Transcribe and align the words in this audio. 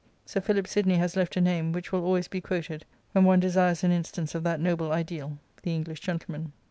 Sir 0.25 0.41
Philip 0.41 0.65
Sidney 0.67 0.95
has 0.95 1.15
left 1.15 1.37
a 1.37 1.41
name 1.41 1.73
which 1.73 1.91
will 1.91 2.03
always 2.03 2.27
be 2.27 2.41
quoted 2.41 2.85
when 3.11 3.23
one 3.23 3.39
desires 3.39 3.83
an 3.83 3.91
instance 3.91 4.33
of 4.33 4.41
that 4.43 4.59
noble 4.59 4.91
ideal, 4.91 5.37
the 5.61 5.75
English 5.75 5.99
gentleman. 5.99 6.53